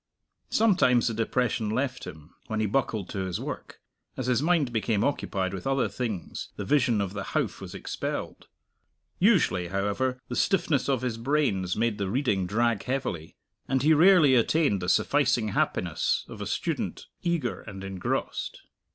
[0.49, 3.79] Sometimes the depression left him, when he buckled to his work;
[4.17, 8.47] as his mind became occupied with other things the vision of the Howff was expelled.
[9.19, 13.35] Usually, however, the stiffness of his brains made the reading drag heavily,
[13.67, 18.63] and he rarely attained the sufficing happiness of a student eager and engrossed.